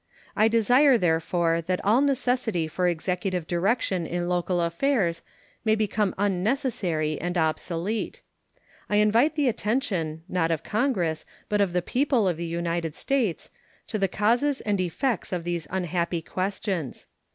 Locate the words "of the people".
11.61-12.27